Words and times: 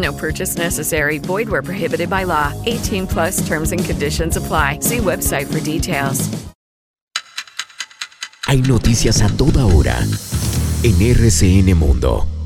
No 0.00 0.12
purchase 0.12 0.56
necessary. 0.56 1.18
Void 1.18 1.48
where 1.48 1.62
prohibited 1.62 2.08
by 2.08 2.24
law. 2.24 2.52
18 2.66 3.06
plus 3.06 3.46
terms 3.46 3.72
and 3.72 3.84
conditions 3.84 4.36
apply. 4.36 4.80
See 4.80 4.98
website 4.98 5.46
for 5.46 5.60
details. 5.60 6.28
Hay 8.46 8.62
noticias 8.62 9.22
a 9.22 9.28
toda 9.36 9.64
hora 9.64 9.96
en 10.82 11.00
RCN 11.00 11.76
Mundo. 11.76 12.39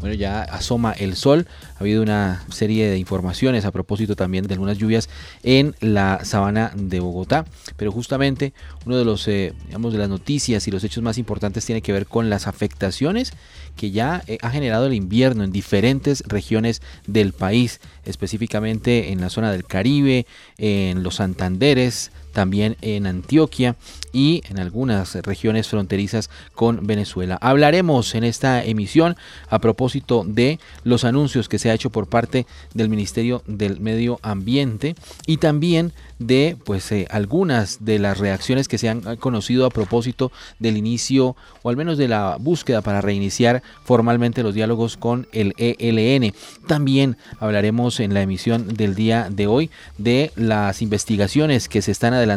Bueno, 0.00 0.14
ya 0.14 0.42
asoma 0.42 0.92
el 0.92 1.16
sol. 1.16 1.46
Ha 1.76 1.80
habido 1.80 2.02
una 2.02 2.44
serie 2.50 2.88
de 2.88 2.98
informaciones 2.98 3.64
a 3.64 3.72
propósito 3.72 4.14
también 4.14 4.46
de 4.46 4.54
algunas 4.54 4.78
lluvias 4.78 5.08
en 5.42 5.74
la 5.80 6.24
sabana 6.24 6.72
de 6.76 7.00
Bogotá. 7.00 7.46
Pero 7.76 7.90
justamente 7.90 8.52
uno 8.86 8.96
de 8.96 9.04
los, 9.04 9.26
eh, 9.26 9.52
digamos, 9.66 9.92
de 9.92 9.98
las 9.98 10.08
noticias 10.08 10.68
y 10.68 10.70
los 10.70 10.84
hechos 10.84 11.02
más 11.02 11.18
importantes 11.18 11.64
tiene 11.64 11.82
que 11.82 11.92
ver 11.92 12.06
con 12.06 12.30
las 12.30 12.46
afectaciones 12.46 13.32
que 13.76 13.90
ya 13.90 14.22
eh, 14.26 14.38
ha 14.42 14.50
generado 14.50 14.86
el 14.86 14.94
invierno 14.94 15.44
en 15.44 15.52
diferentes 15.52 16.22
regiones 16.26 16.80
del 17.06 17.32
país, 17.32 17.80
específicamente 18.04 19.12
en 19.12 19.20
la 19.20 19.30
zona 19.30 19.50
del 19.50 19.64
Caribe, 19.64 20.26
en 20.58 21.02
los 21.02 21.16
Santanderes, 21.16 22.10
también 22.38 22.76
en 22.82 23.08
Antioquia 23.08 23.74
y 24.12 24.42
en 24.48 24.60
algunas 24.60 25.16
regiones 25.16 25.66
fronterizas 25.66 26.30
con 26.54 26.86
Venezuela. 26.86 27.36
Hablaremos 27.40 28.14
en 28.14 28.22
esta 28.22 28.64
emisión 28.64 29.16
a 29.50 29.58
propósito 29.58 30.24
de 30.24 30.60
los 30.84 31.04
anuncios 31.04 31.48
que 31.48 31.58
se 31.58 31.68
ha 31.68 31.74
hecho 31.74 31.90
por 31.90 32.06
parte 32.06 32.46
del 32.74 32.90
Ministerio 32.90 33.42
del 33.48 33.80
Medio 33.80 34.20
Ambiente 34.22 34.94
y 35.26 35.38
también 35.38 35.92
de 36.20 36.56
pues 36.64 36.90
eh, 36.92 37.06
algunas 37.10 37.84
de 37.84 37.98
las 37.98 38.18
reacciones 38.18 38.68
que 38.68 38.78
se 38.78 38.88
han 38.88 39.16
conocido 39.16 39.66
a 39.66 39.70
propósito 39.70 40.32
del 40.58 40.76
inicio 40.76 41.36
o 41.62 41.70
al 41.70 41.76
menos 41.76 41.98
de 41.98 42.08
la 42.08 42.36
búsqueda 42.38 42.82
para 42.82 43.00
reiniciar 43.00 43.62
formalmente 43.84 44.42
los 44.42 44.54
diálogos 44.54 44.96
con 44.96 45.26
el 45.32 45.54
ELN. 45.58 46.34
También 46.66 47.16
hablaremos 47.40 48.00
en 48.00 48.14
la 48.14 48.22
emisión 48.22 48.74
del 48.74 48.94
día 48.94 49.28
de 49.30 49.46
hoy 49.46 49.70
de 49.96 50.32
las 50.34 50.82
investigaciones 50.82 51.68
que 51.68 51.82
se 51.82 51.92
están 51.92 52.14
adelantando 52.14 52.27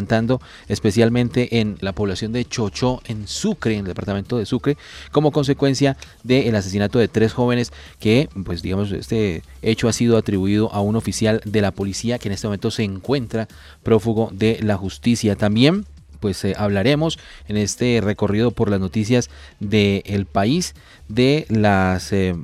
especialmente 0.68 1.60
en 1.60 1.76
la 1.80 1.92
población 1.92 2.32
de 2.32 2.44
Chocho 2.44 3.00
en 3.06 3.28
Sucre, 3.28 3.74
en 3.74 3.80
el 3.80 3.86
departamento 3.86 4.38
de 4.38 4.46
Sucre, 4.46 4.76
como 5.10 5.32
consecuencia 5.32 5.96
del 6.22 6.54
asesinato 6.54 6.98
de 6.98 7.08
tres 7.08 7.32
jóvenes 7.32 7.72
que 7.98 8.28
pues 8.44 8.62
digamos 8.62 8.92
este 8.92 9.42
hecho 9.62 9.88
ha 9.88 9.92
sido 9.92 10.16
atribuido 10.16 10.72
a 10.72 10.80
un 10.80 10.96
oficial 10.96 11.40
de 11.44 11.60
la 11.60 11.72
policía 11.72 12.18
que 12.18 12.28
en 12.28 12.32
este 12.32 12.46
momento 12.46 12.70
se 12.70 12.84
encuentra 12.84 13.48
prófugo 13.82 14.30
de 14.32 14.58
la 14.62 14.76
justicia. 14.76 15.36
También 15.36 15.86
pues 16.22 16.42
eh, 16.44 16.54
hablaremos 16.56 17.18
en 17.48 17.56
este 17.56 18.00
recorrido 18.00 18.52
por 18.52 18.70
las 18.70 18.78
noticias 18.78 19.28
del 19.58 20.24
país 20.24 20.74
de 21.08 21.46
las 21.50 22.12
eh, 22.12 22.36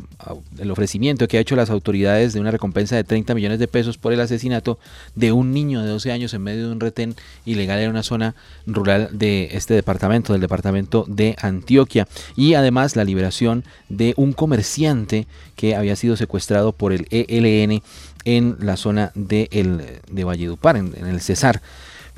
el 0.59 0.71
ofrecimiento 0.72 1.28
que 1.28 1.39
ha 1.39 1.41
hecho 1.41 1.55
las 1.55 1.71
autoridades 1.71 2.33
de 2.33 2.41
una 2.41 2.50
recompensa 2.50 2.97
de 2.97 3.05
30 3.05 3.34
millones 3.34 3.61
de 3.61 3.69
pesos 3.69 3.97
por 3.97 4.12
el 4.12 4.21
asesinato 4.21 4.81
de 5.15 5.31
un 5.31 5.53
niño 5.53 5.81
de 5.81 5.88
12 5.88 6.11
años 6.11 6.34
en 6.34 6.43
medio 6.43 6.67
de 6.67 6.72
un 6.72 6.81
retén 6.81 7.15
ilegal 7.47 7.78
en 7.78 7.91
una 7.91 8.03
zona 8.03 8.34
rural 8.67 9.11
de 9.12 9.50
este 9.53 9.75
departamento, 9.75 10.33
del 10.33 10.43
departamento 10.43 11.05
de 11.06 11.37
Antioquia 11.41 12.09
y 12.34 12.55
además 12.55 12.97
la 12.97 13.05
liberación 13.05 13.65
de 13.88 14.12
un 14.17 14.33
comerciante 14.33 15.28
que 15.55 15.77
había 15.77 15.94
sido 15.94 16.17
secuestrado 16.17 16.72
por 16.72 16.93
el 16.93 17.06
ELN 17.11 17.81
en 18.25 18.56
la 18.59 18.77
zona 18.77 19.12
de, 19.15 19.49
el, 19.53 19.83
de 20.11 20.25
Valledupar, 20.25 20.77
en, 20.77 20.94
en 20.97 21.06
el 21.06 21.21
Cesar. 21.21 21.62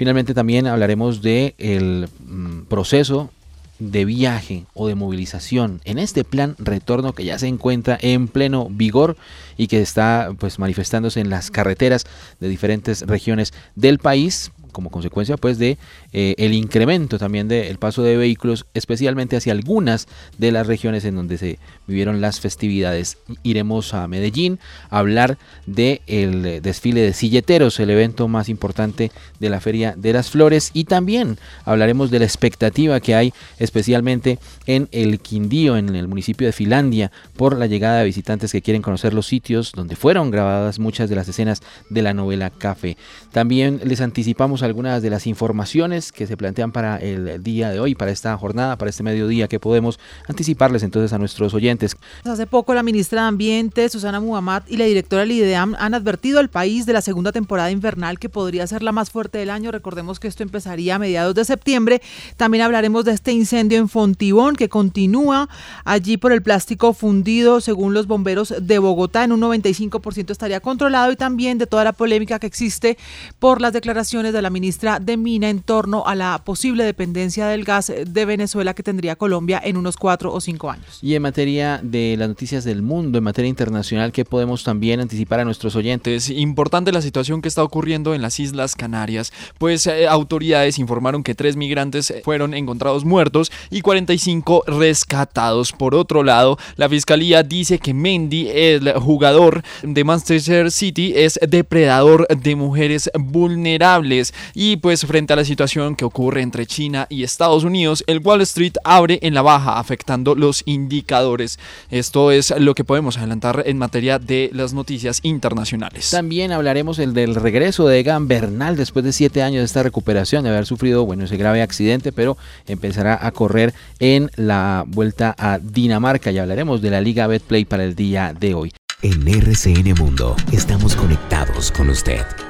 Finalmente 0.01 0.33
también 0.33 0.67
hablaremos 0.67 1.21
del 1.21 1.55
el 1.59 2.09
mm, 2.27 2.63
proceso 2.71 3.31
de 3.79 4.07
viaje 4.07 4.65
o 4.73 4.89
de 4.89 4.95
movilización 4.95 5.83
en 5.85 5.99
este 5.99 6.25
plan 6.25 6.57
retorno 6.59 7.13
que 7.13 7.27
ya 7.27 7.39
se 7.39 7.49
encuentra 7.49 7.99
en 8.01 8.27
pleno 8.27 8.69
vigor 8.71 9.19
y 9.59 9.67
que 9.67 9.83
está 9.83 10.31
pues 10.39 10.59
manifestándose 10.59 11.21
en 11.21 11.29
las 11.29 11.51
carreteras 11.51 12.07
de 12.41 12.49
diferentes 12.49 13.03
regiones 13.03 13.53
del 13.75 13.99
país 13.99 14.53
como 14.71 14.91
consecuencia 14.91 15.37
pues 15.37 15.59
de 15.59 15.79
eh, 16.13 16.35
el 16.39 16.55
incremento 16.55 17.19
también 17.19 17.49
del 17.49 17.79
paso 17.79 18.03
de 18.03 18.17
vehículos 18.17 18.67
especialmente 18.75 19.37
hacia 19.37 19.53
algunas 19.53 20.09
de 20.39 20.53
las 20.53 20.67
regiones 20.67 21.05
en 21.05 21.17
donde 21.17 21.39
se 21.39 21.59
vivieron 21.87 22.21
las 22.21 22.41
festividades. 22.41 23.19
Iremos 23.43 23.95
a 23.95 24.07
Medellín 24.09 24.59
a 24.91 24.99
hablar 24.99 25.39
del 25.67 26.01
el 26.07 26.63
desfile 26.63 27.01
de 27.01 27.13
silleteros 27.13 27.81
el 27.81 27.91
evento 27.91 28.29
más 28.29 28.49
importante 28.49 29.11
de 29.39 29.51
la 29.51 29.61
feria 29.61 29.95
de 29.97 30.13
las 30.13 30.31
flores 30.31 30.71
y 30.73 30.85
también 30.85 31.39
hablaremos 31.65 32.11
de 32.11 32.19
la 32.19 32.25
expectativa 32.25 33.01
que 33.01 33.15
hay 33.15 33.33
especialmente 33.59 34.39
en 34.67 34.89
el 34.93 35.21
Quindío 35.21 35.77
en 35.77 35.95
el 35.95 36.09
municipio 36.09 36.47
de 36.47 36.53
Finlandia 36.53 37.11
por 37.37 37.59
la 37.59 37.67
llegada 37.67 37.99
de 37.99 38.05
visitantes 38.05 38.53
que 38.53 38.63
quieren 38.63 38.83
conocer 38.83 39.15
los 39.15 39.27
sitios 39.27 39.73
donde 39.73 39.97
fueron 39.97 40.31
grabadas 40.31 40.79
muchas 40.79 41.09
de 41.09 41.17
las 41.17 41.29
escenas 41.29 41.63
de 41.89 42.03
la 42.03 42.15
novela 42.15 42.51
Café. 42.51 42.97
También 43.33 43.81
les 43.85 44.01
anticipamos 44.01 44.60
algunas 44.63 45.03
de 45.03 45.11
las 45.11 45.27
informaciones 45.27 46.13
que 46.13 46.27
se 46.27 46.37
plantean 46.37 46.73
para 46.73 46.97
el 46.97 47.43
día 47.43 47.71
de 47.71 47.81
hoy, 47.81 47.95
para 47.95 48.11
esta 48.11 48.37
jornada, 48.37 48.77
para 48.77 48.91
este 48.91 49.03
mediodía, 49.03 49.49
que 49.49 49.61
podemos 49.61 49.99
anticiparles 50.29 50.83
entonces 50.83 51.13
a 51.13 51.19
nuestros 51.19 51.55
oyentes. 51.55 51.97
Hace 52.25 52.47
poco 52.47 52.75
la 52.75 52.83
ministra 52.83 53.23
de 53.23 53.29
Ambiente, 53.29 53.89
Susana 53.89 54.21
Muhammad, 54.21 54.63
y 54.69 54.77
la 54.77 54.85
directora 54.85 55.23
del 55.23 55.33
IDEAM 55.33 55.75
han 55.79 55.95
advertido 55.95 56.39
al 56.39 56.51
país 56.51 56.87
de 56.87 56.93
la 56.93 57.03
segunda 57.03 57.33
temporada 57.33 57.71
invernal 57.71 58.19
que 58.19 58.29
podría 58.29 58.67
ser 58.67 58.83
la 58.83 58.93
más 58.93 59.11
fuerte 59.11 59.39
del 59.39 59.51
año. 59.51 59.71
Recordemos 59.71 60.21
que 60.21 60.29
esto 60.29 60.43
empezaría 60.43 60.97
a 60.97 60.99
mediados 60.99 61.35
de 61.35 61.45
septiembre. 61.45 62.03
También 62.37 62.65
hablaremos 62.65 63.05
de 63.05 63.13
este 63.13 63.33
incendio 63.33 63.79
en 63.79 63.89
Fontibón 63.89 64.57
que 64.57 64.69
continúa 64.69 65.49
allí 65.85 66.17
por 66.17 66.33
el 66.33 66.43
plástico 66.43 66.93
fundido, 66.93 67.61
según 67.61 67.95
los 67.95 68.07
bomberos 68.07 68.55
de 68.61 68.79
Bogotá, 68.79 69.25
en 69.25 69.33
un 69.33 69.41
95% 69.41 70.31
estaría 70.31 70.61
controlado 70.61 71.13
y 71.13 71.17
también 71.17 71.59
de 71.59 71.67
toda 71.67 71.85
la 71.85 71.93
polémica 71.93 72.39
que 72.39 72.47
existe 72.47 72.99
por 73.39 73.61
las 73.61 73.73
declaraciones 73.73 74.33
de 74.33 74.43
la 74.51 74.53
ministra 74.53 74.99
de 74.99 75.17
Mina 75.17 75.49
en 75.49 75.61
torno 75.61 76.05
a 76.07 76.17
la 76.17 76.43
posible 76.45 76.83
dependencia 76.83 77.47
del 77.47 77.63
gas 77.63 77.93
de 78.05 78.25
Venezuela 78.25 78.75
que 78.75 78.83
tendría 78.83 79.15
Colombia 79.15 79.61
en 79.63 79.77
unos 79.77 79.97
cuatro 79.97 80.33
o 80.33 80.41
cinco 80.41 80.69
años. 80.69 80.99
Y 81.03 81.15
en 81.15 81.23
materia 81.23 81.79
de 81.85 82.17
las 82.19 82.29
noticias 82.29 82.65
del 82.65 82.83
mundo, 82.83 83.19
en 83.19 83.23
materia 83.23 83.49
internacional, 83.49 84.11
¿qué 84.11 84.25
podemos 84.25 84.65
también 84.65 84.99
anticipar 84.99 85.39
a 85.39 85.45
nuestros 85.45 85.77
oyentes? 85.77 86.31
Importante 86.31 86.91
la 86.91 87.01
situación 87.01 87.43
que 87.43 87.49
está 87.49 87.63
ocurriendo 87.63 88.13
en 88.13 88.23
las 88.23 88.41
Islas 88.41 88.75
Canarias, 88.75 89.33
pues 89.59 89.87
eh, 89.87 90.09
autoridades 90.09 90.81
informaron 90.81 91.23
que 91.23 91.37
tres 91.37 91.55
migrantes 91.55 92.13
fueron 92.25 92.53
encontrados 92.55 93.05
muertos 93.05 93.53
y 93.71 93.83
45 93.83 94.65
rescatados. 94.67 95.71
Por 95.71 95.95
otro 95.95 96.25
lado, 96.25 96.59
la 96.75 96.89
fiscalía 96.89 97.45
dice 97.45 97.79
que 97.79 97.95
Mendy, 97.95 98.49
el 98.49 98.93
jugador 98.95 99.63
de 99.85 100.03
Manchester 100.03 100.73
City, 100.73 101.13
es 101.15 101.39
depredador 101.49 102.27
de 102.27 102.57
mujeres 102.57 103.09
vulnerables. 103.15 104.35
Y 104.55 104.77
pues 104.77 105.05
frente 105.07 105.33
a 105.33 105.37
la 105.37 105.45
situación 105.45 105.97
que 105.97 106.05
ocurre 106.05 106.43
entre 106.43 106.67
China 106.67 107.07
y 107.09 107.23
Estados 107.23 107.65
Unidos, 107.65 108.05
el 108.07 108.21
Wall 108.21 108.41
Street 108.43 108.75
abre 108.85 109.19
en 109.23 109.35
la 109.35 109.43
baja, 109.43 109.79
afectando 109.79 110.35
los 110.35 110.63
indicadores. 110.67 111.59
Esto 111.91 112.31
es 112.31 112.55
lo 112.59 112.75
que 112.75 112.85
podemos 112.85 113.19
adelantar 113.19 113.63
en 113.67 113.79
materia 113.79 114.19
de 114.19 114.51
las 114.53 114.73
noticias 114.73 115.21
internacionales. 115.23 116.11
También 116.11 116.53
hablaremos 116.53 116.99
el 116.99 117.15
del 117.15 117.35
regreso 117.35 117.87
de 117.87 117.99
Egan 118.01 118.29
Bernal 118.29 118.77
después 118.77 119.05
de 119.05 119.13
siete 119.13 119.43
años 119.43 119.61
de 119.61 119.67
esta 119.67 119.83
recuperación, 119.83 120.45
de 120.45 120.51
haber 120.51 120.67
sufrido 120.67 121.05
bueno, 121.07 121.25
ese 121.25 121.37
grave 121.37 121.63
accidente, 121.63 122.13
pero 122.13 122.37
empezará 122.67 123.19
a 123.21 123.31
correr 123.33 123.75
en 123.99 124.31
la 124.37 124.85
vuelta 124.87 125.35
a 125.39 125.59
Dinamarca 125.59 126.31
y 126.31 126.39
hablaremos 126.39 126.83
de 126.83 126.91
la 126.91 127.01
Liga 127.01 127.27
Betplay 127.27 127.65
para 127.65 127.85
el 127.85 127.95
día 127.95 128.35
de 128.39 128.55
hoy. 128.55 128.73
En 129.03 129.27
RCN 129.27 129.95
Mundo 129.99 130.37
estamos 130.53 130.95
conectados 130.95 131.73
con 131.73 131.89
usted. 131.89 132.50